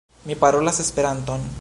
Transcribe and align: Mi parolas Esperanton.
Mi 0.25 0.35
parolas 0.35 0.79
Esperanton. 0.79 1.41